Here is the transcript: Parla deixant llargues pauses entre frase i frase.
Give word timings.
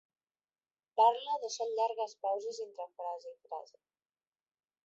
Parla 0.99 1.35
deixant 1.43 1.75
llargues 1.81 2.17
pauses 2.25 2.63
entre 2.67 2.91
frase 2.97 3.35
i 3.37 3.39
frase. 3.47 3.83